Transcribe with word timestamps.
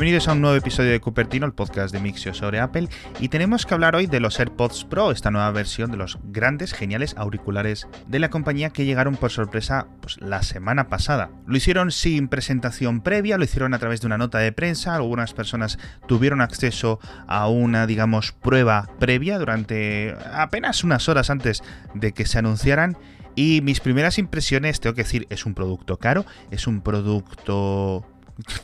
Bienvenidos 0.00 0.28
a 0.28 0.32
un 0.32 0.40
nuevo 0.40 0.56
episodio 0.56 0.92
de 0.92 1.00
Cupertino, 1.00 1.44
el 1.44 1.52
podcast 1.52 1.92
de 1.92 2.00
Mixio 2.00 2.32
sobre 2.32 2.58
Apple, 2.58 2.88
y 3.20 3.28
tenemos 3.28 3.66
que 3.66 3.74
hablar 3.74 3.94
hoy 3.94 4.06
de 4.06 4.18
los 4.18 4.40
AirPods 4.40 4.86
Pro, 4.86 5.10
esta 5.10 5.30
nueva 5.30 5.50
versión 5.50 5.90
de 5.90 5.98
los 5.98 6.18
grandes, 6.24 6.72
geniales 6.72 7.14
auriculares 7.18 7.86
de 8.06 8.18
la 8.18 8.30
compañía 8.30 8.70
que 8.70 8.86
llegaron 8.86 9.16
por 9.16 9.30
sorpresa 9.30 9.88
pues, 10.00 10.18
la 10.22 10.42
semana 10.42 10.88
pasada. 10.88 11.28
Lo 11.46 11.54
hicieron 11.54 11.90
sin 11.90 12.28
presentación 12.28 13.02
previa, 13.02 13.36
lo 13.36 13.44
hicieron 13.44 13.74
a 13.74 13.78
través 13.78 14.00
de 14.00 14.06
una 14.06 14.16
nota 14.16 14.38
de 14.38 14.52
prensa, 14.52 14.94
algunas 14.94 15.34
personas 15.34 15.78
tuvieron 16.08 16.40
acceso 16.40 16.98
a 17.26 17.48
una, 17.50 17.86
digamos, 17.86 18.32
prueba 18.32 18.88
previa 19.00 19.38
durante 19.38 20.16
apenas 20.32 20.82
unas 20.82 21.10
horas 21.10 21.28
antes 21.28 21.62
de 21.92 22.12
que 22.12 22.24
se 22.24 22.38
anunciaran. 22.38 22.96
Y 23.34 23.60
mis 23.60 23.80
primeras 23.80 24.18
impresiones, 24.18 24.80
tengo 24.80 24.94
que 24.94 25.02
decir, 25.02 25.26
es 25.28 25.44
un 25.44 25.52
producto 25.52 25.98
caro, 25.98 26.24
es 26.50 26.66
un 26.66 26.80
producto 26.80 28.06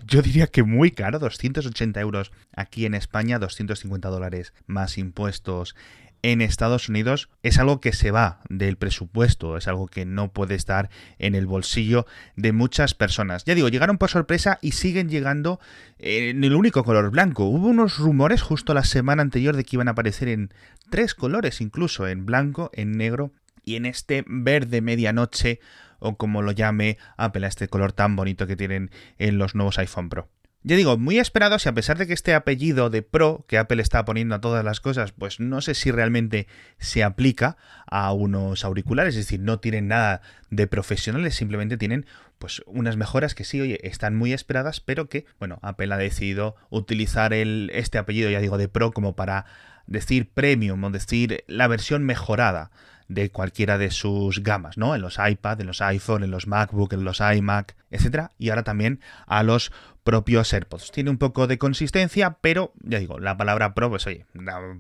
yo 0.07 0.23
diría 0.23 0.47
que 0.47 0.63
muy 0.63 0.91
caro, 0.91 1.19
280 1.19 2.01
euros 2.01 2.33
aquí 2.55 2.87
en 2.87 2.95
España, 2.95 3.39
250 3.39 4.09
dólares 4.09 4.53
más 4.67 4.99
impuestos 4.99 5.75
en 6.23 6.41
Estados 6.41 6.89
Unidos 6.89 7.29
es 7.43 7.59
algo 7.59 7.81
que 7.81 7.93
se 7.93 8.11
va 8.11 8.41
del 8.49 8.77
presupuesto, 8.77 9.57
es 9.57 9.69
algo 9.69 9.87
que 9.87 10.05
no 10.05 10.33
puede 10.33 10.55
estar 10.55 10.91
en 11.19 11.35
el 11.35 11.47
bolsillo 11.47 12.07
de 12.35 12.53
muchas 12.53 12.95
personas. 12.95 13.45
Ya 13.45 13.55
digo, 13.55 13.69
llegaron 13.69 13.99
por 13.99 14.11
sorpresa 14.11 14.59
y 14.61 14.73
siguen 14.73 15.09
llegando 15.09 15.61
en 15.99 16.43
el 16.43 16.55
único 16.55 16.83
color 16.85 17.11
blanco. 17.11 17.45
Hubo 17.45 17.69
unos 17.69 17.99
rumores 17.99 18.43
justo 18.43 18.75
la 18.75 18.85
semana 18.85 19.23
anterior 19.23 19.57
de 19.57 19.65
que 19.65 19.77
iban 19.77 19.89
a 19.89 19.93
aparecer 19.93 20.29
en 20.29 20.53
tres 20.91 21.15
colores, 21.15 21.61
incluso 21.61 22.09
en 22.09 22.27
blanco, 22.27 22.71
en 22.73 22.93
negro 22.93 23.33
y 23.65 23.77
en 23.77 23.87
este 23.87 24.25
verde 24.27 24.81
medianoche 24.81 25.61
o 26.07 26.17
como 26.17 26.43
lo 26.43 26.53
llame 26.53 26.99
Apple 27.17 27.47
a 27.47 27.49
este 27.49 27.69
color 27.69 27.93
tan 27.93 28.17
bonito 28.17 28.47
que 28.47 28.57
tienen 28.57 28.91
en 29.19 29.39
los 29.39 29.55
nuevos 29.55 29.79
iPhone 29.79 30.09
Pro. 30.09 30.29
Ya 30.63 30.75
digo, 30.75 30.99
muy 30.99 31.21
esperados 31.21 31.65
y 31.65 31.69
a 31.69 31.75
pesar 31.75 31.97
de 31.97 32.09
que 32.09 32.13
este 32.13 32.35
apellido 32.35 32.91
de 32.91 33.03
Pro 33.03 33.45
que 33.47 33.57
Apple 33.57 33.81
está 33.81 34.05
poniendo 34.05 34.35
a 34.35 34.41
todas 34.41 34.65
las 34.65 34.81
cosas, 34.81 35.13
pues 35.13 35.39
no 35.39 35.61
sé 35.61 35.75
si 35.75 35.93
realmente 35.93 36.49
se 36.79 37.05
aplica 37.05 37.57
a 37.87 38.13
unos 38.13 38.65
auriculares, 38.65 39.15
es 39.15 39.27
decir, 39.27 39.39
no 39.39 39.61
tienen 39.61 39.87
nada 39.87 40.23
de 40.51 40.67
profesionales, 40.67 41.37
simplemente 41.37 41.77
tienen 41.77 42.05
pues 42.39 42.63
unas 42.67 42.97
mejoras 42.97 43.37
que 43.37 43.45
sí, 43.45 43.61
oye, 43.61 43.79
están 43.85 44.17
muy 44.17 44.33
esperadas, 44.33 44.81
pero 44.81 45.09
que, 45.09 45.25
bueno, 45.39 45.61
Apple 45.63 45.95
ha 45.95 45.99
decidido 45.99 46.57
utilizar 46.69 47.33
el, 47.33 47.71
este 47.73 47.99
apellido, 47.99 48.29
ya 48.29 48.41
digo, 48.41 48.59
de 48.59 48.69
Pro 48.69 48.91
como 48.91 49.15
para 49.15 49.47
decir 49.87 50.29
premium 50.31 50.83
o 50.83 50.91
decir 50.91 51.45
la 51.47 51.69
versión 51.69 52.03
mejorada 52.05 52.73
de 53.09 53.31
cualquiera 53.31 53.79
de 53.79 53.91
sus 53.91 54.43
gamas, 54.43 54.77
¿no? 54.77 54.95
En 54.95 55.03
los 55.03 55.19
iPad, 55.19 55.61
en 55.61 55.67
los 55.67 55.81
iPhone, 55.81 56.25
en 56.25 56.31
los 56.31 56.47
MacBook, 56.47 56.93
en 56.93 57.05
los 57.05 57.21
iMac, 57.21 57.77
etc. 57.91 58.29
Y 58.39 58.51
ahora 58.51 58.65
también 58.65 59.01
a 59.27 59.43
los 59.43 59.73
propios 60.03 60.53
AirPods. 60.53 60.93
Tiene 60.93 61.11
un 61.11 61.19
poco 61.19 61.47
de 61.47 61.59
consistencia, 61.59 62.39
pero 62.41 62.73
ya 62.83 62.99
digo, 62.99 63.19
la 63.19 63.37
palabra 63.37 63.75
Pro, 63.75 63.91
pues 63.91 64.07
oye, 64.07 64.25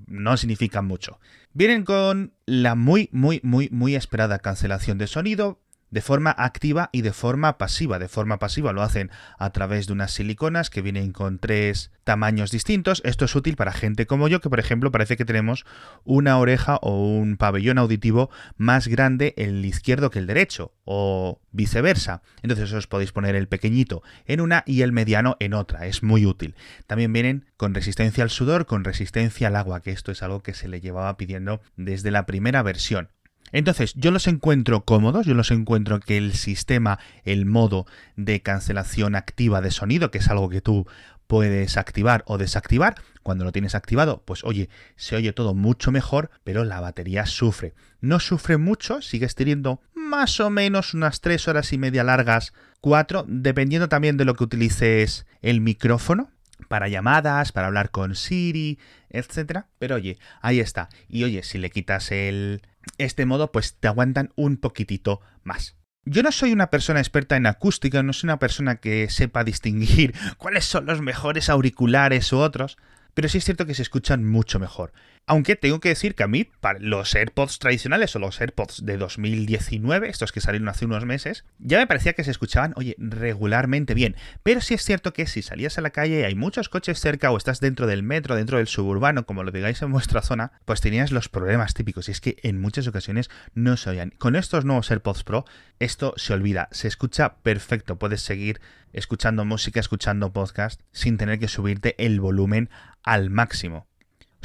no 0.06 0.36
significa 0.36 0.82
mucho. 0.82 1.18
Vienen 1.52 1.84
con 1.84 2.32
la 2.46 2.74
muy, 2.74 3.08
muy, 3.12 3.40
muy, 3.42 3.68
muy 3.70 3.96
esperada 3.96 4.38
cancelación 4.38 4.98
de 4.98 5.08
sonido, 5.08 5.60
de 5.90 6.00
forma 6.00 6.34
activa 6.36 6.90
y 6.92 7.02
de 7.02 7.12
forma 7.12 7.58
pasiva. 7.58 7.98
De 7.98 8.08
forma 8.08 8.38
pasiva 8.38 8.72
lo 8.72 8.82
hacen 8.82 9.10
a 9.38 9.50
través 9.50 9.86
de 9.86 9.92
unas 9.92 10.12
siliconas 10.12 10.70
que 10.70 10.82
vienen 10.82 11.12
con 11.12 11.38
tres 11.38 11.90
tamaños 12.04 12.50
distintos. 12.50 13.02
Esto 13.04 13.24
es 13.24 13.34
útil 13.34 13.56
para 13.56 13.72
gente 13.72 14.06
como 14.06 14.28
yo, 14.28 14.40
que 14.40 14.50
por 14.50 14.60
ejemplo 14.60 14.92
parece 14.92 15.16
que 15.16 15.24
tenemos 15.24 15.64
una 16.04 16.38
oreja 16.38 16.76
o 16.82 17.02
un 17.02 17.36
pabellón 17.36 17.78
auditivo 17.78 18.30
más 18.56 18.88
grande 18.88 19.34
el 19.36 19.64
izquierdo 19.64 20.10
que 20.10 20.18
el 20.18 20.26
derecho, 20.26 20.72
o 20.84 21.40
viceversa. 21.50 22.22
Entonces 22.42 22.72
os 22.72 22.86
podéis 22.86 23.12
poner 23.12 23.34
el 23.34 23.48
pequeñito 23.48 24.02
en 24.26 24.40
una 24.40 24.62
y 24.66 24.82
el 24.82 24.92
mediano 24.92 25.36
en 25.40 25.54
otra. 25.54 25.86
Es 25.86 26.02
muy 26.02 26.26
útil. 26.26 26.54
También 26.86 27.12
vienen 27.12 27.46
con 27.56 27.74
resistencia 27.74 28.22
al 28.22 28.30
sudor, 28.30 28.66
con 28.66 28.84
resistencia 28.84 29.48
al 29.48 29.56
agua, 29.56 29.80
que 29.80 29.90
esto 29.90 30.12
es 30.12 30.22
algo 30.22 30.42
que 30.42 30.54
se 30.54 30.68
le 30.68 30.80
llevaba 30.80 31.16
pidiendo 31.16 31.60
desde 31.76 32.10
la 32.10 32.26
primera 32.26 32.62
versión. 32.62 33.10
Entonces, 33.52 33.94
yo 33.94 34.10
los 34.10 34.26
encuentro 34.26 34.84
cómodos, 34.84 35.26
yo 35.26 35.34
los 35.34 35.50
encuentro 35.50 36.00
que 36.00 36.16
el 36.16 36.34
sistema, 36.34 36.98
el 37.24 37.46
modo 37.46 37.86
de 38.16 38.42
cancelación 38.42 39.14
activa 39.14 39.60
de 39.60 39.70
sonido, 39.70 40.10
que 40.10 40.18
es 40.18 40.28
algo 40.28 40.48
que 40.48 40.60
tú 40.60 40.86
puedes 41.26 41.76
activar 41.76 42.22
o 42.26 42.38
desactivar. 42.38 42.96
Cuando 43.22 43.44
lo 43.44 43.52
tienes 43.52 43.74
activado, 43.74 44.22
pues 44.24 44.44
oye, 44.44 44.68
se 44.96 45.16
oye 45.16 45.32
todo 45.32 45.54
mucho 45.54 45.90
mejor, 45.90 46.30
pero 46.44 46.64
la 46.64 46.80
batería 46.80 47.26
sufre. 47.26 47.74
No 48.00 48.20
sufre 48.20 48.56
mucho, 48.56 49.02
sigues 49.02 49.34
teniendo 49.34 49.80
más 49.94 50.38
o 50.40 50.50
menos 50.50 50.94
unas 50.94 51.20
3 51.20 51.48
horas 51.48 51.72
y 51.72 51.78
media 51.78 52.04
largas, 52.04 52.52
4, 52.80 53.24
dependiendo 53.26 53.88
también 53.88 54.16
de 54.16 54.24
lo 54.24 54.34
que 54.34 54.44
utilices 54.44 55.26
el 55.42 55.60
micrófono 55.60 56.30
para 56.68 56.88
llamadas, 56.88 57.52
para 57.52 57.66
hablar 57.66 57.90
con 57.90 58.14
Siri, 58.14 58.78
etcétera. 59.10 59.66
Pero 59.78 59.96
oye, 59.96 60.18
ahí 60.40 60.60
está. 60.60 60.88
Y 61.08 61.24
oye, 61.24 61.42
si 61.42 61.58
le 61.58 61.70
quitas 61.70 62.12
el, 62.12 62.62
este 62.98 63.26
modo 63.26 63.52
pues 63.52 63.74
te 63.74 63.88
aguantan 63.88 64.32
un 64.36 64.56
poquitito 64.56 65.20
más. 65.42 65.76
Yo 66.04 66.22
no 66.22 66.30
soy 66.30 66.52
una 66.52 66.70
persona 66.70 67.00
experta 67.00 67.36
en 67.36 67.46
acústica, 67.46 68.02
no 68.02 68.12
soy 68.12 68.28
una 68.28 68.38
persona 68.38 68.76
que 68.76 69.10
sepa 69.10 69.42
distinguir 69.42 70.14
cuáles 70.38 70.64
son 70.64 70.86
los 70.86 71.00
mejores 71.02 71.48
auriculares 71.48 72.32
u 72.32 72.38
otros, 72.38 72.78
pero 73.14 73.28
sí 73.28 73.38
es 73.38 73.44
cierto 73.44 73.66
que 73.66 73.74
se 73.74 73.82
escuchan 73.82 74.24
mucho 74.24 74.58
mejor. 74.60 74.92
Aunque 75.28 75.56
tengo 75.56 75.80
que 75.80 75.88
decir 75.88 76.14
que 76.14 76.22
a 76.22 76.28
mí, 76.28 76.44
para 76.60 76.78
los 76.78 77.12
AirPods 77.12 77.58
tradicionales 77.58 78.14
o 78.14 78.20
los 78.20 78.40
AirPods 78.40 78.86
de 78.86 78.96
2019, 78.96 80.08
estos 80.08 80.30
que 80.30 80.40
salieron 80.40 80.68
hace 80.68 80.84
unos 80.84 81.04
meses, 81.04 81.44
ya 81.58 81.78
me 81.78 81.88
parecía 81.88 82.12
que 82.12 82.22
se 82.22 82.30
escuchaban, 82.30 82.74
oye, 82.76 82.94
regularmente 82.96 83.92
bien. 83.94 84.14
Pero 84.44 84.60
sí 84.60 84.74
es 84.74 84.84
cierto 84.84 85.12
que 85.12 85.26
si 85.26 85.42
salías 85.42 85.78
a 85.78 85.80
la 85.80 85.90
calle 85.90 86.20
y 86.20 86.22
hay 86.22 86.36
muchos 86.36 86.68
coches 86.68 87.00
cerca 87.00 87.32
o 87.32 87.36
estás 87.36 87.58
dentro 87.58 87.88
del 87.88 88.04
metro, 88.04 88.36
dentro 88.36 88.58
del 88.58 88.68
suburbano, 88.68 89.26
como 89.26 89.42
lo 89.42 89.50
digáis 89.50 89.82
en 89.82 89.90
vuestra 89.90 90.22
zona, 90.22 90.52
pues 90.64 90.80
tenías 90.80 91.10
los 91.10 91.28
problemas 91.28 91.74
típicos. 91.74 92.08
Y 92.08 92.12
es 92.12 92.20
que 92.20 92.36
en 92.44 92.60
muchas 92.60 92.86
ocasiones 92.86 93.28
no 93.52 93.76
se 93.76 93.90
oían. 93.90 94.10
Con 94.18 94.36
estos 94.36 94.64
nuevos 94.64 94.92
AirPods 94.92 95.24
Pro, 95.24 95.44
esto 95.80 96.14
se 96.16 96.34
olvida. 96.34 96.68
Se 96.70 96.86
escucha 96.86 97.38
perfecto. 97.38 97.98
Puedes 97.98 98.20
seguir 98.20 98.60
escuchando 98.92 99.44
música, 99.44 99.80
escuchando 99.80 100.32
podcast, 100.32 100.82
sin 100.92 101.16
tener 101.16 101.40
que 101.40 101.48
subirte 101.48 101.96
el 101.98 102.20
volumen 102.20 102.70
al 103.02 103.28
máximo. 103.30 103.88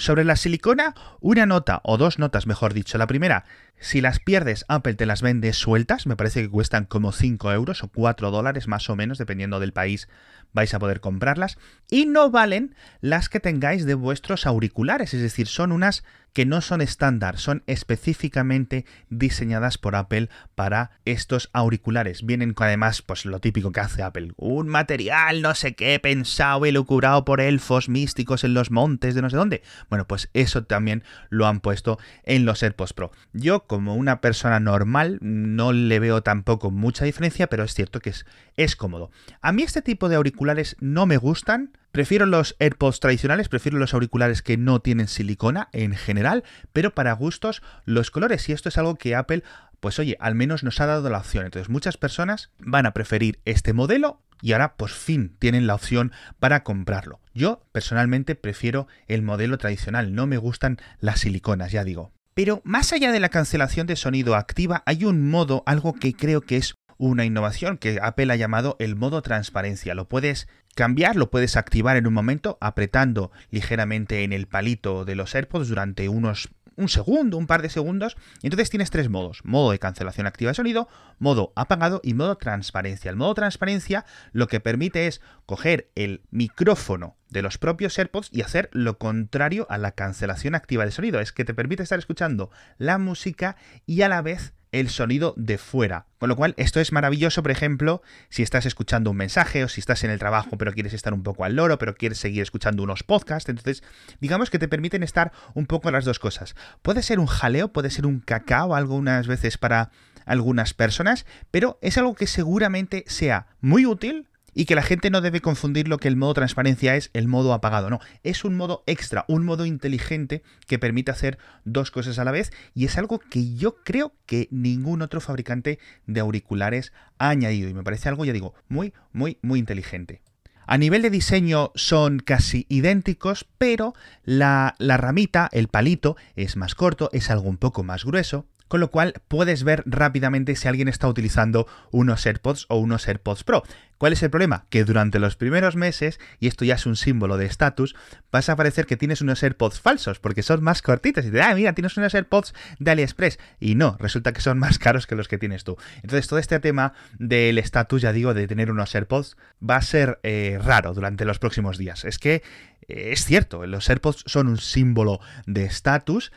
Sobre 0.02 0.24
la 0.24 0.36
silicona, 0.36 0.96
una 1.20 1.46
nota, 1.46 1.80
o 1.84 1.96
dos 1.96 2.18
notas 2.18 2.48
mejor 2.48 2.74
dicho. 2.74 2.98
La 2.98 3.06
primera, 3.06 3.46
si 3.82 4.00
las 4.00 4.20
pierdes, 4.20 4.64
Apple 4.68 4.94
te 4.94 5.08
las 5.08 5.24
vende 5.24 5.52
sueltas, 5.54 6.06
me 6.06 6.16
parece 6.16 6.44
que 6.44 6.50
cuestan 6.50 6.86
como 6.86 7.12
5 7.12 7.52
euros 7.52 7.84
o 7.84 7.88
4 7.88 8.30
dólares 8.30 8.68
más 8.68 8.90
o 8.90 8.96
menos, 8.96 9.18
dependiendo 9.18 9.60
del 9.60 9.74
país 9.74 10.08
vais 10.54 10.74
a 10.74 10.80
poder 10.80 11.00
comprarlas. 11.00 11.58
Y 11.90 12.06
no 12.06 12.30
valen 12.30 12.76
las 13.02 13.28
que 13.28 13.40
tengáis 13.40 13.86
de 13.86 13.96
vuestros 13.96 14.46
auriculares, 14.46 15.14
es 15.14 15.22
decir, 15.22 15.48
son 15.48 15.72
unas 15.72 16.04
que 16.34 16.46
no 16.46 16.62
son 16.62 16.82
estándar, 16.82 17.38
son 17.38 17.64
específicamente 17.68 18.86
diseñadas 19.10 19.78
por 19.78 19.96
Apple 19.96 20.30
para 20.56 20.92
estos 21.04 21.50
auriculares. 21.52 22.26
Vienen 22.26 22.56
además, 22.58 23.02
pues 23.02 23.26
lo 23.26 23.40
típico 23.40 23.72
que 23.72 23.80
hace 23.80 24.04
Apple, 24.04 24.34
un 24.38 24.68
material 24.68 25.42
no 25.42 25.56
sé 25.56 25.74
qué 25.74 26.00
pensado 26.00 26.66
y 26.66 26.72
lucrado 26.72 27.26
por 27.26 27.42
elfos 27.42 27.90
místicos 27.90 28.44
en 28.44 28.54
los 28.54 28.72
montes 28.72 29.16
de 29.16 29.22
no 29.22 29.30
sé 29.30 29.36
dónde. 29.36 29.64
Bueno, 29.90 30.08
pues 30.08 30.30
eso 30.34 30.64
también 30.64 31.04
lo 31.30 31.48
han 31.48 31.60
puesto 31.60 32.00
en 32.24 32.46
los 32.46 32.64
AirPods 32.64 32.94
Pro. 32.94 33.12
Yo, 33.34 33.66
como 33.72 33.96
una 33.96 34.20
persona 34.20 34.60
normal, 34.60 35.18
no 35.22 35.72
le 35.72 35.98
veo 36.02 36.24
tampoco 36.24 36.72
mucha 36.72 37.06
diferencia, 37.06 37.48
pero 37.48 37.64
es 37.64 37.74
cierto 37.74 38.02
que 38.02 38.10
es, 38.10 38.26
es 38.58 38.76
cómodo. 38.76 39.12
A 39.40 39.54
mí 39.54 39.64
este 39.64 39.82
tipo 39.82 40.10
de 40.10 40.18
auriculares 40.18 40.76
no 40.82 41.06
me 41.06 41.16
gustan 41.16 41.72
Prefiero 41.94 42.26
los 42.26 42.58
AirPods 42.60 43.00
tradicionales, 43.00 43.48
prefiero 43.48 43.78
los 43.78 43.94
auriculares 43.94 44.42
que 44.42 44.58
no 44.58 44.82
tienen 44.82 45.08
silicona 45.08 45.70
en 45.72 45.94
general, 45.94 46.44
pero 46.74 46.94
para 46.94 47.14
gustos 47.14 47.62
los 47.86 48.12
colores. 48.12 48.48
Y 48.50 48.54
esto 48.54 48.68
es 48.70 48.78
algo 48.78 48.96
que 48.96 49.16
Apple, 49.16 49.44
pues 49.80 50.00
oye, 50.00 50.18
al 50.20 50.36
menos 50.36 50.64
nos 50.64 50.80
ha 50.82 50.86
dado 50.86 51.10
la 51.10 51.20
opción. 51.20 51.46
Entonces 51.46 51.70
muchas 51.70 51.96
personas 51.96 52.52
van 52.60 52.86
a 52.86 52.94
preferir 52.94 53.40
este 53.44 53.72
modelo 53.72 54.22
y 54.42 54.54
ahora 54.54 54.76
por 54.76 54.90
fin 54.90 55.36
tienen 55.40 55.68
la 55.68 55.76
opción 55.76 56.12
para 56.40 56.64
comprarlo. 56.64 57.22
Yo 57.34 57.62
personalmente 57.72 58.36
prefiero 58.36 58.88
el 59.08 59.22
modelo 59.22 59.58
tradicional, 59.58 60.14
no 60.14 60.28
me 60.28 60.38
gustan 60.38 60.78
las 61.00 61.22
siliconas, 61.22 61.72
ya 61.72 61.84
digo. 61.86 62.12
Pero 62.34 62.62
más 62.64 62.94
allá 62.94 63.12
de 63.12 63.20
la 63.20 63.30
cancelación 63.30 63.88
de 63.88 63.96
sonido 63.96 64.36
activa, 64.36 64.84
hay 64.86 65.06
un 65.06 65.30
modo, 65.30 65.64
algo 65.66 65.94
que 65.94 66.14
creo 66.14 66.42
que 66.42 66.58
es 66.58 66.76
una 66.98 67.26
innovación 67.26 67.78
que 67.78 68.00
Apple 68.02 68.32
ha 68.32 68.36
llamado 68.36 68.76
el 68.80 68.96
modo 68.96 69.22
transparencia. 69.22 69.96
Lo 69.96 70.08
puedes 70.08 70.48
cambiar, 70.76 71.16
lo 71.16 71.32
puedes 71.32 71.58
activar 71.58 71.98
en 71.98 72.08
un 72.08 72.14
momento 72.14 72.58
apretando 72.62 73.32
ligeramente 73.50 74.24
en 74.24 74.34
el 74.34 74.48
palito 74.48 75.04
de 75.04 75.16
los 75.16 75.34
AirPods 75.34 75.68
durante 75.68 76.08
unos 76.10 76.50
un 76.82 76.90
segundo, 76.90 77.38
un 77.38 77.48
par 77.48 77.62
de 77.62 77.70
segundos. 77.70 78.18
Y 78.42 78.48
entonces 78.48 78.70
tienes 78.70 78.90
tres 78.90 79.10
modos. 79.10 79.42
Modo 79.44 79.72
de 79.72 79.80
cancelación 79.80 80.28
activa 80.28 80.52
de 80.52 80.56
sonido, 80.56 80.88
modo 81.20 81.54
apagado 81.56 82.02
y 82.04 82.14
modo 82.14 82.38
transparencia. 82.38 83.10
El 83.10 83.18
modo 83.18 83.34
transparencia 83.34 84.06
lo 84.32 84.48
que 84.48 84.60
permite 84.60 85.08
es 85.08 85.22
coger 85.46 85.92
el 85.96 86.24
micrófono 86.32 87.18
de 87.30 87.42
los 87.42 87.58
propios 87.58 87.98
AirPods 87.98 88.30
y 88.32 88.42
hacer 88.42 88.70
lo 88.74 88.98
contrario 88.98 89.66
a 89.70 89.78
la 89.78 89.92
cancelación 89.92 90.56
activa 90.56 90.86
de 90.86 90.92
sonido. 90.92 91.20
Es 91.20 91.32
que 91.32 91.46
te 91.46 91.54
permite 91.54 91.84
estar 91.84 92.00
escuchando 92.00 92.52
la 92.78 92.98
música 92.98 93.56
y 93.86 94.02
a 94.02 94.10
la 94.10 94.22
vez 94.22 94.54
el 94.72 94.90
sonido 94.90 95.34
de 95.38 95.58
fuera. 95.58 96.06
Con 96.18 96.30
lo 96.30 96.36
cual, 96.36 96.54
esto 96.58 96.80
es 96.80 96.92
maravilloso, 96.92 97.42
por 97.44 97.52
ejemplo, 97.52 98.02
si 98.30 98.44
estás 98.44 98.66
escuchando 98.66 99.12
un 99.12 99.18
mensaje 99.18 99.64
o 99.64 99.70
si 99.70 99.80
estás 99.80 100.04
en 100.04 100.12
el 100.12 100.20
trabajo 100.20 100.58
pero 100.58 100.74
quieres 100.74 100.94
estar 100.94 101.14
un 101.14 101.24
poco 101.24 101.44
al 101.44 101.56
loro, 101.56 101.78
pero 101.78 101.96
quieres 101.96 102.20
seguir 102.20 102.42
escuchando 102.42 102.84
unos 102.84 103.04
podcasts. 103.04 103.50
Entonces, 103.50 103.84
digamos 104.20 104.50
que 104.50 104.60
te 104.60 104.68
permiten 104.68 105.04
estar 105.04 105.32
un 105.54 105.66
poco 105.66 105.92
las 105.92 106.06
dos 106.06 106.20
cosas. 106.20 106.56
Puede 106.82 107.04
ser 107.04 107.20
un 107.20 107.28
jaleo, 107.28 107.74
puede 107.74 107.90
ser 107.90 108.06
un 108.06 108.20
cacao 108.20 108.76
algunas 108.76 109.28
veces 109.28 109.58
para 109.58 109.92
algunas 110.26 110.74
personas, 110.74 111.26
pero 111.50 111.80
es 111.82 111.98
algo 111.98 112.16
que 112.16 112.28
seguramente 112.28 113.04
sea 113.08 113.48
muy 113.60 113.86
útil 113.86 114.28
y 114.54 114.66
que 114.66 114.76
la 114.76 114.82
gente 114.82 115.10
no 115.10 115.22
debe 115.22 115.42
confundir 115.42 115.88
lo 115.88 115.98
que 115.98 116.08
el 116.08 116.16
modo 116.16 116.34
transparencia 116.34 116.96
es 116.96 117.10
el 117.14 117.28
modo 117.28 117.54
apagado. 117.54 117.90
No, 117.90 118.00
es 118.24 118.44
un 118.44 118.56
modo 118.56 118.84
extra, 118.86 119.26
un 119.28 119.46
modo 119.46 119.66
inteligente 119.66 120.44
que 120.68 120.80
permite 120.80 121.12
hacer 121.12 121.38
dos 121.66 121.92
cosas 121.92 122.20
a 122.20 122.24
la 122.24 122.32
vez 122.32 122.52
y 122.74 122.86
es 122.86 122.98
algo 122.98 123.20
que 123.20 123.56
yo 123.56 123.76
creo 123.84 124.14
que 124.26 124.48
ningún 124.52 125.02
otro 125.02 125.22
fabricante 125.22 125.80
de 126.06 126.20
auriculares 126.20 126.94
ha 127.18 127.30
añadido 127.30 127.70
y 127.70 127.74
me 127.74 127.84
parece 127.84 128.10
algo, 128.10 128.26
ya 128.26 128.34
digo, 128.34 128.54
muy, 128.68 128.94
muy, 129.12 129.38
muy 129.42 129.60
inteligente. 129.60 130.22
A 130.68 130.78
nivel 130.78 131.02
de 131.02 131.10
diseño 131.10 131.72
son 131.76 132.20
casi 132.20 132.66
idénticos, 132.70 133.46
pero 133.58 133.94
la, 134.24 134.76
la 134.78 134.96
ramita, 134.96 135.50
el 135.52 135.68
palito, 135.68 136.16
es 136.36 136.56
más 136.56 136.76
corto, 136.76 137.10
es 137.12 137.30
algo 137.30 137.50
un 137.50 137.58
poco 137.58 137.84
más 137.84 138.06
grueso 138.06 138.46
con 138.72 138.80
lo 138.80 138.90
cual 138.90 139.16
puedes 139.28 139.66
ver 139.66 139.84
rápidamente 139.86 140.56
si 140.56 140.66
alguien 140.70 140.88
está 140.88 141.10
utilizando 141.10 141.68
unos 141.92 142.26
AirPods 142.26 142.68
o 142.70 142.78
unos 142.78 143.06
AirPods 143.06 143.44
Pro. 143.44 143.64
¿Cuál 143.98 144.14
es 144.14 144.24
el 144.24 144.30
problema? 144.30 144.66
Que 144.70 144.86
durante 144.86 145.20
los 145.20 145.36
primeros 145.36 145.76
meses, 145.76 146.22
y 146.40 146.48
esto 146.48 146.64
ya 146.64 146.76
es 146.76 146.86
un 146.86 146.96
símbolo 146.96 147.36
de 147.36 147.48
estatus, 147.48 147.98
vas 148.32 148.48
a 148.48 148.56
parecer 148.56 148.86
que 148.86 148.96
tienes 148.96 149.20
unos 149.20 149.44
AirPods 149.44 149.82
falsos, 149.82 150.20
porque 150.20 150.42
son 150.42 150.64
más 150.64 150.82
cortitos. 150.82 151.26
Y 151.26 151.32
te 151.32 151.42
ah, 151.42 151.54
mira, 151.54 151.74
tienes 151.74 151.98
unos 151.98 152.16
AirPods 152.16 152.54
de 152.80 152.92
AliExpress. 152.92 153.40
Y 153.60 153.76
no, 153.76 153.98
resulta 154.00 154.32
que 154.32 154.40
son 154.40 154.58
más 154.58 154.80
caros 154.80 155.06
que 155.06 155.16
los 155.16 155.28
que 155.28 155.38
tienes 155.38 155.66
tú. 155.66 155.76
Entonces, 155.98 156.30
todo 156.30 156.40
este 156.40 156.62
tema 156.62 156.94
del 157.20 157.58
estatus, 157.58 158.02
ya 158.02 158.14
digo, 158.14 158.34
de 158.34 158.48
tener 158.48 158.72
unos 158.72 158.96
AirPods, 158.96 159.36
va 159.62 159.76
a 159.76 159.82
ser 159.82 160.22
eh, 160.24 160.60
raro 160.64 160.94
durante 160.94 161.26
los 161.26 161.40
próximos 161.40 161.78
días. 161.78 162.06
Es 162.06 162.20
que 162.20 162.42
eh, 162.88 163.12
es 163.12 163.26
cierto, 163.26 163.66
los 163.68 163.90
AirPods 163.90 164.24
son 164.26 164.48
un 164.48 164.58
símbolo 164.58 165.20
de 165.46 165.66
estatus 165.66 166.32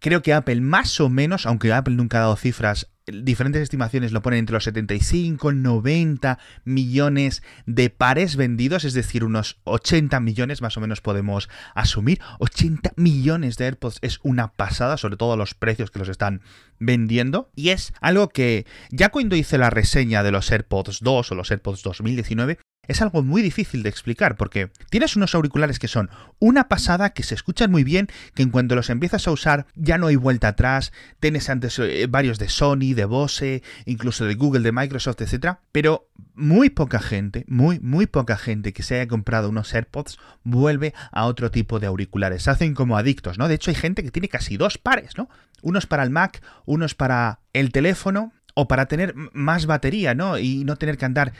Creo 0.00 0.22
que 0.22 0.34
Apple 0.34 0.60
más 0.60 1.00
o 1.00 1.08
menos, 1.08 1.46
aunque 1.46 1.72
Apple 1.72 1.94
nunca 1.94 2.18
ha 2.18 2.22
dado 2.22 2.36
cifras, 2.36 2.88
diferentes 3.06 3.62
estimaciones 3.62 4.12
lo 4.12 4.22
ponen 4.22 4.40
entre 4.40 4.54
los 4.54 4.64
75 4.64 5.52
y 5.52 5.54
90 5.54 6.38
millones 6.64 7.42
de 7.66 7.90
pares 7.90 8.36
vendidos, 8.36 8.84
es 8.84 8.94
decir, 8.94 9.24
unos 9.24 9.60
80 9.64 10.18
millones 10.20 10.60
más 10.60 10.76
o 10.76 10.80
menos 10.80 11.00
podemos 11.00 11.48
asumir. 11.74 12.20
80 12.40 12.92
millones 12.96 13.56
de 13.56 13.66
AirPods 13.66 13.98
es 14.02 14.18
una 14.22 14.52
pasada, 14.52 14.96
sobre 14.96 15.16
todo 15.16 15.36
los 15.36 15.54
precios 15.54 15.90
que 15.90 15.98
los 15.98 16.08
están 16.08 16.42
vendiendo. 16.78 17.50
Y 17.54 17.70
es 17.70 17.92
algo 18.00 18.28
que 18.28 18.66
ya 18.90 19.10
cuando 19.10 19.36
hice 19.36 19.58
la 19.58 19.70
reseña 19.70 20.22
de 20.22 20.32
los 20.32 20.50
AirPods 20.50 21.00
2 21.00 21.32
o 21.32 21.34
los 21.34 21.50
AirPods 21.50 21.82
2019, 21.82 22.58
es 22.88 23.02
algo 23.02 23.22
muy 23.22 23.42
difícil 23.42 23.82
de 23.82 23.88
explicar 23.88 24.36
porque 24.36 24.70
tienes 24.90 25.16
unos 25.16 25.34
auriculares 25.34 25.78
que 25.78 25.88
son 25.88 26.10
una 26.38 26.68
pasada, 26.68 27.10
que 27.10 27.22
se 27.22 27.34
escuchan 27.34 27.70
muy 27.70 27.84
bien, 27.84 28.08
que 28.34 28.42
en 28.42 28.50
cuanto 28.50 28.74
los 28.74 28.90
empiezas 28.90 29.26
a 29.26 29.30
usar 29.30 29.66
ya 29.74 29.98
no 29.98 30.06
hay 30.06 30.16
vuelta 30.16 30.48
atrás, 30.48 30.92
tienes 31.20 31.48
antes 31.50 31.78
eh, 31.78 32.06
varios 32.08 32.38
de 32.38 32.48
Sony, 32.48 32.94
de 32.94 33.04
Bose, 33.04 33.62
incluso 33.84 34.24
de 34.24 34.34
Google, 34.34 34.62
de 34.62 34.72
Microsoft, 34.72 35.20
etc. 35.20 35.56
Pero 35.72 36.08
muy 36.34 36.70
poca 36.70 37.00
gente, 37.00 37.44
muy, 37.48 37.80
muy 37.80 38.06
poca 38.06 38.36
gente 38.36 38.72
que 38.72 38.82
se 38.82 38.96
haya 38.96 39.08
comprado 39.08 39.48
unos 39.48 39.72
AirPods 39.74 40.18
vuelve 40.44 40.94
a 41.10 41.24
otro 41.24 41.50
tipo 41.50 41.80
de 41.80 41.86
auriculares. 41.86 42.44
Se 42.44 42.50
hacen 42.50 42.74
como 42.74 42.96
adictos, 42.96 43.38
¿no? 43.38 43.48
De 43.48 43.54
hecho 43.54 43.70
hay 43.70 43.76
gente 43.76 44.02
que 44.02 44.10
tiene 44.10 44.28
casi 44.28 44.56
dos 44.56 44.78
pares, 44.78 45.16
¿no? 45.16 45.28
Unos 45.62 45.86
para 45.86 46.02
el 46.02 46.10
Mac, 46.10 46.42
unos 46.66 46.94
para 46.94 47.40
el 47.52 47.72
teléfono 47.72 48.32
o 48.54 48.68
para 48.68 48.86
tener 48.86 49.14
más 49.32 49.66
batería, 49.66 50.14
¿no? 50.14 50.38
Y 50.38 50.64
no 50.64 50.76
tener 50.76 50.96
que 50.96 51.04
andar 51.04 51.32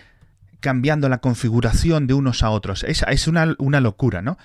cambiando 0.61 1.09
la 1.09 1.19
configuración 1.19 2.07
de 2.07 2.15
unos 2.15 2.43
a 2.43 2.51
otros. 2.51 2.85
Es, 2.85 3.05
es 3.09 3.29
una, 3.29 3.55
una 3.59 3.81
locura, 3.81 4.23
¿no? 4.23 4.39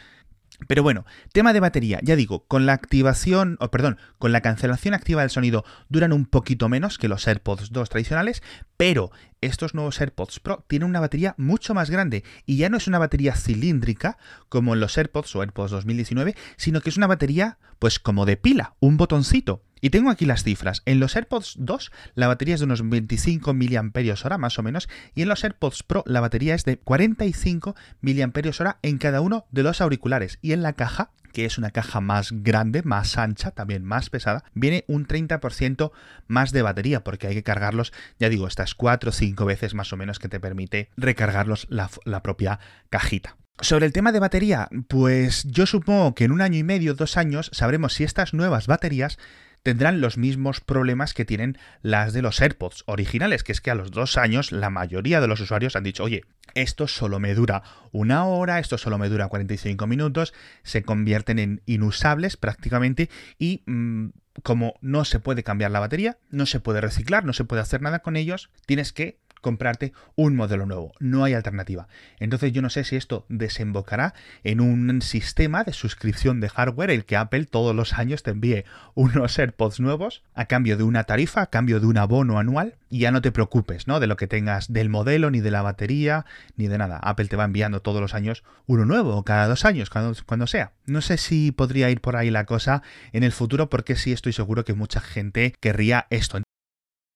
Pero 0.67 0.83
bueno, 0.83 1.05
tema 1.33 1.53
de 1.53 1.59
batería, 1.59 1.99
ya 2.03 2.15
digo, 2.15 2.45
con 2.45 2.65
la 2.65 2.73
activación, 2.73 3.57
o 3.59 3.71
perdón, 3.71 3.97
con 4.19 4.31
la 4.31 4.41
cancelación 4.41 4.93
activa 4.93 5.21
del 5.21 5.31
sonido 5.31 5.65
duran 5.89 6.13
un 6.13 6.25
poquito 6.25 6.69
menos 6.69 6.97
que 6.97 7.07
los 7.07 7.27
AirPods 7.27 7.71
2 7.71 7.89
tradicionales, 7.89 8.43
pero 8.77 9.11
estos 9.41 9.73
nuevos 9.73 9.99
AirPods 9.99 10.39
Pro 10.39 10.63
tienen 10.67 10.89
una 10.89 10.99
batería 10.99 11.33
mucho 11.37 11.73
más 11.73 11.89
grande 11.89 12.23
y 12.45 12.57
ya 12.57 12.69
no 12.69 12.77
es 12.77 12.87
una 12.87 12.99
batería 12.99 13.35
cilíndrica 13.35 14.17
como 14.49 14.73
en 14.73 14.79
los 14.79 14.97
AirPods 14.97 15.35
o 15.35 15.41
AirPods 15.41 15.71
2019, 15.71 16.35
sino 16.57 16.81
que 16.81 16.89
es 16.89 16.97
una 16.97 17.07
batería 17.07 17.57
pues 17.79 17.99
como 17.99 18.25
de 18.25 18.37
pila, 18.37 18.75
un 18.79 18.97
botoncito. 18.97 19.63
Y 19.81 19.89
tengo 19.89 20.09
aquí 20.11 20.25
las 20.25 20.43
cifras. 20.43 20.83
En 20.85 20.99
los 20.99 21.15
AirPods 21.15 21.55
2 21.57 21.91
la 22.15 22.27
batería 22.27 22.53
es 22.53 22.61
de 22.61 22.65
unos 22.65 22.87
25 22.87 23.53
mAh 23.53 24.37
más 24.37 24.59
o 24.59 24.63
menos 24.63 24.87
y 25.15 25.23
en 25.23 25.29
los 25.29 25.43
AirPods 25.43 25.83
Pro 25.83 26.03
la 26.05 26.21
batería 26.21 26.55
es 26.55 26.63
de 26.63 26.77
45 26.77 27.75
mAh 28.01 28.77
en 28.83 28.97
cada 28.99 29.21
uno 29.21 29.45
de 29.51 29.63
los 29.63 29.81
auriculares. 29.81 30.37
Y 30.41 30.53
en 30.53 30.61
la 30.61 30.73
caja 30.73 31.11
que 31.31 31.45
es 31.45 31.57
una 31.57 31.71
caja 31.71 32.01
más 32.01 32.31
grande, 32.31 32.83
más 32.83 33.17
ancha, 33.17 33.51
también 33.51 33.83
más 33.83 34.09
pesada, 34.09 34.43
viene 34.53 34.83
un 34.87 35.07
30% 35.07 35.91
más 36.27 36.51
de 36.51 36.61
batería, 36.61 37.03
porque 37.03 37.27
hay 37.27 37.35
que 37.35 37.43
cargarlos, 37.43 37.93
ya 38.19 38.29
digo, 38.29 38.47
estas 38.47 38.75
4 38.75 39.09
o 39.09 39.13
5 39.13 39.45
veces 39.45 39.73
más 39.73 39.93
o 39.93 39.97
menos 39.97 40.19
que 40.19 40.29
te 40.29 40.39
permite 40.39 40.89
recargarlos 40.97 41.67
la, 41.69 41.89
la 42.05 42.21
propia 42.21 42.59
cajita. 42.89 43.37
Sobre 43.59 43.85
el 43.85 43.93
tema 43.93 44.11
de 44.11 44.19
batería, 44.19 44.69
pues 44.87 45.43
yo 45.43 45.65
supongo 45.65 46.15
que 46.15 46.23
en 46.23 46.31
un 46.31 46.41
año 46.41 46.57
y 46.57 46.63
medio, 46.63 46.95
dos 46.95 47.15
años, 47.15 47.51
sabremos 47.53 47.93
si 47.93 48.03
estas 48.03 48.33
nuevas 48.33 48.65
baterías 48.65 49.19
tendrán 49.63 50.01
los 50.01 50.17
mismos 50.17 50.59
problemas 50.59 51.13
que 51.13 51.25
tienen 51.25 51.57
las 51.81 52.13
de 52.13 52.21
los 52.21 52.41
AirPods 52.41 52.83
originales, 52.87 53.43
que 53.43 53.51
es 53.51 53.61
que 53.61 53.71
a 53.71 53.75
los 53.75 53.91
dos 53.91 54.17
años 54.17 54.51
la 54.51 54.69
mayoría 54.69 55.21
de 55.21 55.27
los 55.27 55.39
usuarios 55.39 55.75
han 55.75 55.83
dicho, 55.83 56.03
oye, 56.03 56.23
esto 56.55 56.87
solo 56.87 57.19
me 57.19 57.33
dura 57.33 57.63
una 57.91 58.25
hora, 58.25 58.59
esto 58.59 58.77
solo 58.77 58.97
me 58.97 59.09
dura 59.09 59.27
45 59.27 59.87
minutos, 59.87 60.33
se 60.63 60.83
convierten 60.83 61.39
en 61.39 61.61
inusables 61.65 62.37
prácticamente 62.37 63.09
y... 63.37 63.63
Mm, 63.65 64.09
como 64.43 64.75
no 64.79 65.03
se 65.03 65.19
puede 65.19 65.43
cambiar 65.43 65.71
la 65.71 65.81
batería, 65.81 66.17
no 66.29 66.45
se 66.45 66.61
puede 66.61 66.79
reciclar, 66.79 67.25
no 67.25 67.33
se 67.33 67.43
puede 67.43 67.61
hacer 67.61 67.81
nada 67.81 67.99
con 67.99 68.15
ellos, 68.15 68.49
tienes 68.65 68.93
que 68.93 69.19
comprarte 69.41 69.93
un 70.15 70.35
modelo 70.35 70.65
nuevo. 70.65 70.93
No 70.99 71.23
hay 71.23 71.33
alternativa. 71.33 71.87
Entonces 72.19 72.51
yo 72.53 72.61
no 72.61 72.69
sé 72.69 72.83
si 72.83 72.95
esto 72.95 73.25
desembocará 73.29 74.13
en 74.43 74.61
un 74.61 75.01
sistema 75.01 75.63
de 75.63 75.73
suscripción 75.73 76.39
de 76.39 76.49
hardware 76.49 76.91
el 76.91 77.05
que 77.05 77.17
Apple 77.17 77.45
todos 77.45 77.75
los 77.75 77.93
años 77.93 78.23
te 78.23 78.31
envíe 78.31 78.63
unos 78.93 79.37
AirPods 79.37 79.79
nuevos 79.79 80.23
a 80.33 80.45
cambio 80.45 80.77
de 80.77 80.83
una 80.83 81.03
tarifa, 81.03 81.41
a 81.41 81.49
cambio 81.49 81.79
de 81.79 81.87
un 81.87 81.97
abono 81.97 82.39
anual 82.39 82.75
y 82.89 82.99
ya 82.99 83.11
no 83.11 83.21
te 83.21 83.31
preocupes, 83.31 83.87
¿no? 83.87 83.99
De 83.99 84.07
lo 84.07 84.17
que 84.17 84.27
tengas 84.27 84.71
del 84.71 84.89
modelo, 84.89 85.31
ni 85.31 85.39
de 85.39 85.51
la 85.51 85.61
batería, 85.61 86.25
ni 86.57 86.67
de 86.67 86.77
nada. 86.77 86.97
Apple 86.97 87.27
te 87.27 87.35
va 87.35 87.45
enviando 87.45 87.81
todos 87.81 88.01
los 88.01 88.13
años 88.13 88.43
uno 88.67 88.85
nuevo, 88.85 89.23
cada 89.23 89.47
dos 89.47 89.65
años, 89.65 89.89
cuando, 89.89 90.13
cuando 90.25 90.47
sea. 90.47 90.73
No 90.85 91.01
sé 91.01 91.17
si 91.17 91.51
podría 91.51 91.89
ir 91.89 92.01
por 92.01 92.15
ahí 92.15 92.29
la 92.29 92.45
cosa 92.45 92.83
en 93.13 93.23
el 93.23 93.31
futuro 93.31 93.69
porque 93.69 93.95
sí 93.95 94.11
estoy 94.11 94.33
seguro 94.33 94.65
que 94.65 94.73
mucha 94.73 94.99
gente 94.99 95.55
querría 95.59 96.07
esto. 96.09 96.41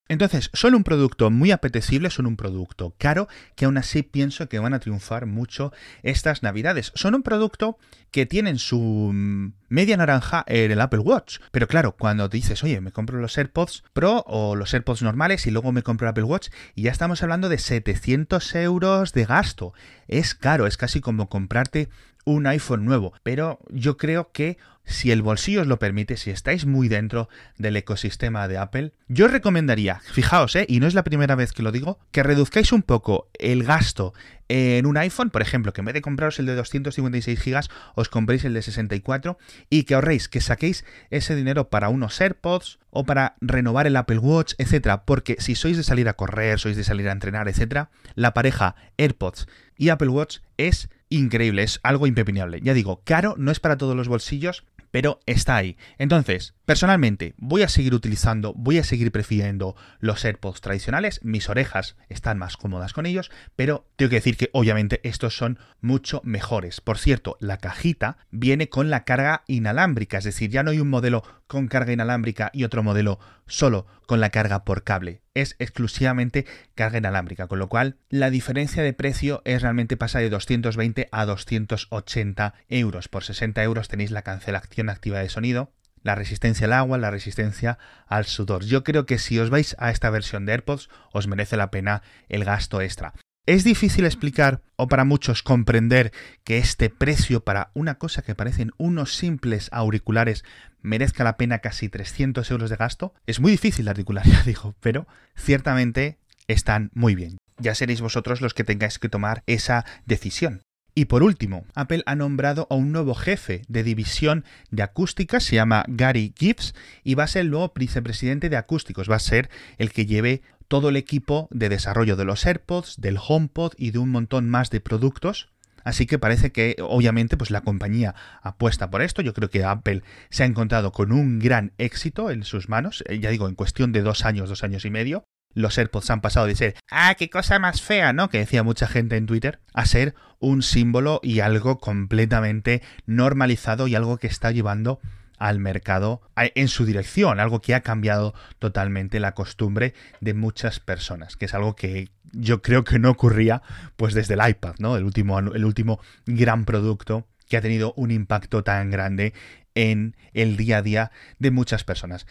Entonces, 0.07 0.51
son 0.53 0.75
un 0.75 0.83
producto 0.83 1.31
muy 1.31 1.49
apetecible, 1.49 2.11
son 2.11 2.27
un 2.27 2.37
producto 2.37 2.93
caro, 2.99 3.27
que 3.55 3.65
aún 3.65 3.77
así 3.77 4.03
pienso 4.03 4.47
que 4.47 4.59
van 4.59 4.75
a 4.75 4.79
triunfar 4.79 5.25
mucho 5.25 5.73
estas 6.03 6.43
navidades. 6.43 6.91
Son 6.93 7.15
un 7.15 7.23
producto 7.23 7.79
que 8.11 8.27
tienen 8.27 8.59
su 8.59 9.11
mm, 9.11 9.53
media 9.67 9.97
naranja 9.97 10.43
en 10.47 10.69
el 10.69 10.79
Apple 10.79 10.99
Watch. 10.99 11.39
Pero 11.51 11.67
claro, 11.67 11.95
cuando 11.97 12.29
dices, 12.29 12.63
oye, 12.63 12.81
me 12.81 12.91
compro 12.91 13.19
los 13.19 13.35
AirPods 13.35 13.83
Pro 13.93 14.23
o 14.27 14.55
los 14.55 14.75
AirPods 14.75 15.01
normales 15.01 15.47
y 15.47 15.51
luego 15.51 15.71
me 15.71 15.81
compro 15.81 16.05
el 16.05 16.11
Apple 16.11 16.23
Watch, 16.23 16.49
y 16.75 16.83
ya 16.83 16.91
estamos 16.91 17.23
hablando 17.23 17.49
de 17.49 17.57
700 17.57 18.53
euros 18.55 19.11
de 19.11 19.25
gasto. 19.25 19.73
Es 20.07 20.35
caro, 20.35 20.67
es 20.67 20.77
casi 20.77 21.01
como 21.01 21.29
comprarte 21.29 21.89
un 22.25 22.47
iPhone 22.47 22.83
nuevo. 22.83 23.13
Pero 23.23 23.59
yo 23.69 23.97
creo 23.97 24.31
que 24.31 24.57
si 24.85 25.11
el 25.11 25.21
bolsillo 25.21 25.61
os 25.61 25.67
lo 25.67 25.79
permite, 25.79 26.15
si 26.15 26.29
estáis 26.29 26.65
muy 26.65 26.87
dentro 26.87 27.27
del 27.57 27.75
ecosistema 27.75 28.47
de 28.47 28.57
Apple, 28.57 28.91
yo 29.07 29.27
recomendaría, 29.27 29.99
fijaos, 29.99 30.55
¿eh? 30.55 30.65
y 30.69 30.79
no 30.79 30.87
es 30.87 30.93
la 30.93 31.03
primera 31.03 31.35
vez 31.35 31.53
que 31.53 31.63
lo 31.63 31.71
digo, 31.71 31.99
que 32.11 32.23
reduzcáis 32.23 32.71
un 32.71 32.83
poco 32.83 33.27
el 33.33 33.63
gasto 33.63 34.13
en 34.47 34.85
un 34.85 34.97
iPhone, 34.97 35.31
por 35.31 35.41
ejemplo, 35.41 35.73
que 35.73 35.81
en 35.81 35.85
vez 35.85 35.95
de 35.95 36.01
compraros 36.01 36.37
el 36.37 36.45
de 36.45 36.53
256 36.53 37.43
GB, 37.43 37.61
os 37.95 38.09
compréis 38.09 38.45
el 38.45 38.53
de 38.53 38.61
64 38.61 39.39
y 39.71 39.83
que 39.83 39.95
ahorréis, 39.95 40.29
que 40.29 40.39
saquéis 40.39 40.85
ese 41.09 41.35
dinero 41.35 41.69
para 41.69 41.89
unos 41.89 42.21
AirPods 42.21 42.77
o 42.91 43.05
para 43.05 43.35
renovar 43.41 43.87
el 43.87 43.95
Apple 43.95 44.19
Watch, 44.19 44.53
etcétera, 44.59 45.03
porque 45.03 45.37
si 45.39 45.55
sois 45.55 45.77
de 45.77 45.83
salir 45.83 46.07
a 46.07 46.13
correr, 46.13 46.59
sois 46.59 46.77
de 46.77 46.83
salir 46.83 47.09
a 47.09 47.11
entrenar, 47.11 47.47
etcétera, 47.47 47.89
la 48.13 48.35
pareja 48.35 48.75
AirPods 48.97 49.47
y 49.77 49.89
Apple 49.89 50.09
Watch 50.09 50.37
es 50.57 50.89
increíble, 51.09 51.63
es 51.63 51.79
algo 51.83 52.07
impepinable. 52.07 52.61
Ya 52.61 52.73
digo, 52.73 53.01
caro 53.03 53.35
no 53.37 53.51
es 53.51 53.59
para 53.59 53.77
todos 53.77 53.95
los 53.95 54.07
bolsillos, 54.07 54.63
pero 54.95 55.19
está 55.25 55.57
ahí. 55.57 55.75
Entonces, 55.97 56.53
personalmente, 56.63 57.33
voy 57.37 57.63
a 57.63 57.67
seguir 57.67 57.93
utilizando, 57.93 58.53
voy 58.53 58.77
a 58.77 58.83
seguir 58.85 59.11
prefiriendo 59.11 59.75
los 59.99 60.23
AirPods 60.23 60.61
tradicionales, 60.61 61.19
mis 61.21 61.49
orejas 61.49 61.97
están 62.07 62.37
más 62.37 62.55
cómodas 62.55 62.93
con 62.93 63.05
ellos, 63.05 63.29
pero 63.57 63.89
tengo 63.97 64.09
que 64.09 64.15
decir 64.15 64.37
que 64.37 64.49
obviamente 64.53 65.01
estos 65.03 65.35
son 65.35 65.59
mucho 65.81 66.21
mejores. 66.23 66.79
Por 66.79 66.97
cierto, 66.97 67.35
la 67.41 67.57
cajita 67.57 68.17
viene 68.31 68.69
con 68.69 68.89
la 68.89 69.03
carga 69.03 69.43
inalámbrica, 69.47 70.19
es 70.19 70.23
decir, 70.23 70.49
ya 70.49 70.63
no 70.63 70.71
hay 70.71 70.79
un 70.79 70.89
modelo 70.89 71.23
con 71.47 71.67
carga 71.67 71.93
inalámbrica 71.93 72.49
y 72.53 72.63
otro 72.63 72.83
modelo 72.83 73.19
solo 73.47 73.85
con 74.07 74.19
la 74.19 74.29
carga 74.29 74.63
por 74.63 74.83
cable. 74.83 75.21
Es 75.33 75.55
exclusivamente 75.59 76.45
carga 76.75 76.97
inalámbrica, 76.97 77.47
con 77.47 77.59
lo 77.59 77.69
cual 77.69 77.97
la 78.09 78.29
diferencia 78.29 78.83
de 78.83 78.93
precio 78.93 79.41
es 79.45 79.61
realmente 79.61 79.97
pasa 79.97 80.19
de 80.19 80.29
220 80.29 81.09
a 81.11 81.25
280 81.25 82.53
euros. 82.69 83.07
Por 83.07 83.23
60 83.23 83.63
euros 83.63 83.87
tenéis 83.87 84.11
la 84.11 84.21
cancelación 84.21 84.89
activa 84.89 85.19
de 85.19 85.29
sonido, 85.29 85.71
la 86.05 86.15
resistencia 86.15 86.67
al 86.67 86.73
agua, 86.73 86.97
la 86.97 87.11
resistencia 87.11 87.79
al 88.07 88.25
sudor. 88.25 88.63
Yo 88.63 88.83
creo 88.83 89.05
que 89.05 89.17
si 89.17 89.39
os 89.39 89.49
vais 89.49 89.75
a 89.79 89.89
esta 89.89 90.09
versión 90.11 90.45
de 90.45 90.53
AirPods, 90.53 90.89
os 91.11 91.27
merece 91.27 91.57
la 91.57 91.71
pena 91.71 92.03
el 92.29 92.45
gasto 92.45 92.79
extra. 92.79 93.13
Es 93.47 93.63
difícil 93.63 94.05
explicar, 94.05 94.63
o 94.75 94.87
para 94.87 95.05
muchos 95.05 95.43
comprender, 95.43 96.11
que 96.43 96.57
este 96.57 96.89
precio 96.89 97.43
para 97.43 97.69
una 97.75 97.99
cosa 97.99 98.23
que 98.23 98.33
parecen 98.33 98.71
unos 98.77 99.15
simples 99.15 99.69
auriculares 99.71 100.43
merezca 100.81 101.23
la 101.23 101.37
pena 101.37 101.59
casi 101.59 101.87
300 101.87 102.49
euros 102.49 102.71
de 102.71 102.75
gasto. 102.75 103.13
Es 103.27 103.39
muy 103.39 103.51
difícil 103.51 103.85
de 103.85 103.91
articular, 103.91 104.25
ya 104.27 104.41
digo, 104.41 104.73
pero 104.79 105.05
ciertamente 105.35 106.17
están 106.47 106.89
muy 106.95 107.13
bien. 107.13 107.37
Ya 107.59 107.75
seréis 107.75 108.01
vosotros 108.01 108.41
los 108.41 108.55
que 108.55 108.63
tengáis 108.63 108.97
que 108.97 109.09
tomar 109.09 109.43
esa 109.45 109.85
decisión. 110.07 110.63
Y 110.97 111.05
por 111.05 111.23
último, 111.23 111.65
Apple 111.75 112.03
ha 112.05 112.15
nombrado 112.15 112.67
a 112.69 112.75
un 112.75 112.93
nuevo 112.93 113.13
jefe 113.13 113.63
de 113.67 113.83
división 113.83 114.45
de 114.71 114.81
acústica, 114.81 115.41
se 115.41 115.57
llama 115.57 115.83
Gary 115.89 116.33
Gibbs, 116.35 116.73
y 117.03 117.15
va 117.15 117.25
a 117.25 117.27
ser 117.27 117.41
el 117.41 117.51
nuevo 117.51 117.73
vicepresidente 117.75 118.49
de 118.49 118.55
acústicos, 118.55 119.11
va 119.11 119.17
a 119.17 119.19
ser 119.19 119.49
el 119.77 119.91
que 119.91 120.05
lleve 120.05 120.41
todo 120.67 120.89
el 120.89 120.95
equipo 120.95 121.47
de 121.51 121.69
desarrollo 121.69 122.15
de 122.15 122.25
los 122.25 122.45
AirPods, 122.45 122.99
del 122.99 123.17
HomePod 123.19 123.73
y 123.77 123.91
de 123.91 123.99
un 123.99 124.09
montón 124.09 124.49
más 124.49 124.69
de 124.69 124.81
productos. 124.81 125.49
Así 125.83 126.07
que 126.07 126.17
parece 126.17 126.51
que 126.51 126.75
obviamente 126.81 127.37
pues 127.37 127.51
la 127.51 127.61
compañía 127.61 128.15
apuesta 128.41 128.89
por 128.89 129.03
esto. 129.03 129.21
Yo 129.21 129.33
creo 129.33 129.49
que 129.49 129.63
Apple 129.63 130.01
se 130.29 130.43
ha 130.43 130.47
encontrado 130.47 130.91
con 130.91 131.11
un 131.11 131.39
gran 131.39 131.73
éxito 131.77 132.31
en 132.31 132.43
sus 132.43 132.69
manos. 132.69 133.03
Eh, 133.07 133.19
ya 133.19 133.29
digo, 133.29 133.47
en 133.47 133.55
cuestión 133.55 133.91
de 133.91 134.01
dos 134.01 134.25
años, 134.25 134.49
dos 134.49 134.63
años 134.63 134.83
y 134.85 134.89
medio. 134.89 135.23
Los 135.53 135.77
AirPods 135.77 136.09
han 136.09 136.19
pasado 136.19 136.47
de 136.47 136.55
ser, 136.55 136.75
ah, 136.91 137.15
qué 137.17 137.29
cosa 137.29 137.59
más 137.59 137.81
fea, 137.81 138.11
¿no? 138.11 138.29
Que 138.29 138.39
decía 138.39 138.63
mucha 138.63 138.87
gente 138.87 139.15
en 139.15 139.25
Twitter, 139.25 139.61
a 139.73 139.85
ser 139.85 140.13
un 140.39 140.63
símbolo 140.63 141.21
y 141.23 141.39
algo 141.39 141.77
completamente 141.79 142.81
normalizado 143.05 143.87
y 143.87 143.95
algo 143.95 144.17
que 144.17 144.27
está 144.27 144.51
llevando 144.51 144.99
al 145.37 145.59
mercado 145.59 146.21
en 146.35 146.67
su 146.67 146.85
dirección, 146.85 147.39
algo 147.39 147.61
que 147.61 147.75
ha 147.75 147.81
cambiado 147.81 148.33
totalmente 148.59 149.19
la 149.19 149.33
costumbre 149.33 149.93
de 150.21 150.33
muchas 150.33 150.79
personas, 150.79 151.35
que 151.35 151.45
es 151.45 151.53
algo 151.53 151.75
que 151.75 152.09
yo 152.31 152.61
creo 152.61 152.83
que 152.83 152.99
no 152.99 153.09
ocurría 153.09 153.61
pues 153.95 154.13
desde 154.13 154.33
el 154.33 154.47
iPad, 154.47 154.75
¿no? 154.79 154.97
El 154.97 155.03
último, 155.03 155.39
el 155.39 155.65
último 155.65 155.99
gran 156.25 156.65
producto 156.65 157.27
que 157.47 157.57
ha 157.57 157.61
tenido 157.61 157.93
un 157.95 158.11
impacto 158.11 158.63
tan 158.63 158.89
grande 158.89 159.33
en 159.75 160.15
el 160.33 160.57
día 160.57 160.77
a 160.77 160.81
día 160.81 161.11
de 161.39 161.51
muchas 161.51 161.83
personas. 161.83 162.25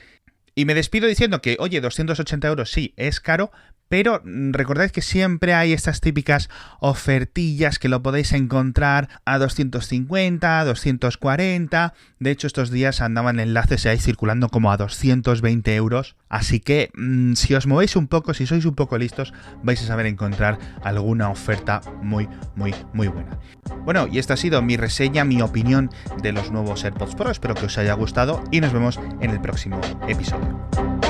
Y 0.57 0.67
me 0.67 0.75
despido 0.75 1.09
diciendo 1.09 1.43
que, 1.43 1.57
oye, 1.59 1.81
280 1.81 2.47
euros 2.47 2.71
sí, 2.71 2.95
es 2.97 3.21
caro, 3.21 3.51
pero 3.89 4.21
mm, 4.25 4.53
recordad 4.53 4.91
que 4.91 5.03
siempre 5.03 5.55
hay 5.55 5.73
estas 5.73 6.01
típicas 6.01 6.49
ofertillas 6.81 7.79
que 7.79 7.89
lo 7.89 8.03
podéis 8.03 8.33
encontrar 8.33 9.09
a 9.25 9.39
250, 9.39 10.61
a 10.61 10.65
240. 10.65 11.95
De 12.19 12.31
hecho, 12.31 12.47
estos 12.47 12.71
días 12.71 13.01
andaban 13.01 13.41
enlaces 13.41 13.87
ahí 13.87 13.99
circulando 13.99 14.49
como 14.49 14.73
a 14.73 14.77
220 14.77 15.75
euros. 15.75 16.17
Así 16.29 16.61
que 16.61 16.91
mm, 16.95 17.35
si 17.35 17.55
os 17.55 17.67
movéis 17.67 17.97
un 17.97 18.09
poco, 18.09 18.35
si 18.35 18.47
sois 18.47 18.65
un 18.65 18.75
poco 18.75 18.99
listos, 18.99 19.33
vais 19.63 19.83
a 19.83 19.87
saber 19.87 20.07
encontrar 20.07 20.59
alguna 20.83 21.31
oferta 21.31 21.81
muy, 22.03 22.29
muy, 22.57 22.75
muy 22.93 23.09
buena. 23.09 23.39
Bueno, 23.85 24.09
y 24.11 24.19
esta 24.19 24.35
ha 24.35 24.37
sido 24.37 24.63
mi 24.63 24.77
reseña, 24.77 25.25
mi 25.25 25.43
opinión 25.43 25.91
de 26.23 26.33
los 26.33 26.51
nuevos 26.51 26.85
AirPods 26.85 27.15
Pro. 27.15 27.31
Espero 27.31 27.55
que 27.55 27.67
os 27.67 27.79
haya 27.79 27.95
gustado 27.95 28.43
y 28.51 28.61
nos 28.61 28.73
vemos 28.73 28.99
en 29.21 29.31
el 29.31 29.41
próximo 29.41 29.81
episodio. 30.09 31.04